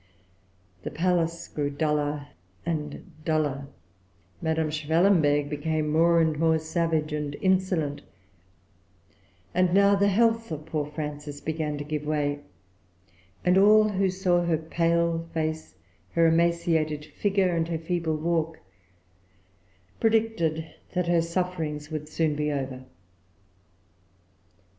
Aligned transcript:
The 0.81 0.89
palace 0.89 1.47
grew 1.47 1.69
duller 1.69 2.29
and 2.65 3.11
duller; 3.23 3.67
Madame 4.41 4.71
Schwellenberg 4.71 5.47
became 5.47 5.89
more 5.91 6.19
and 6.19 6.39
more 6.39 6.57
savage 6.57 7.13
and 7.13 7.35
insolent; 7.39 8.01
and 9.53 9.75
now 9.75 9.93
the 9.93 10.07
health 10.07 10.51
of 10.51 10.65
poor 10.65 10.87
Frances 10.87 11.39
began 11.39 11.77
to 11.77 11.83
give 11.83 12.03
way; 12.03 12.39
and 13.45 13.59
all 13.59 13.89
who 13.89 14.09
saw 14.09 14.43
her 14.43 14.57
pale 14.57 15.29
face, 15.35 15.75
her 16.13 16.25
emaciated 16.25 17.05
figure, 17.05 17.55
and 17.55 17.67
her 17.67 17.77
feeble 17.77 18.17
walk, 18.17 18.57
predicted 19.99 20.65
that 20.93 21.05
her 21.05 21.21
sufferings 21.21 21.91
would 21.91 22.09
soon 22.09 22.35
be 22.35 22.51
over. 22.51 22.85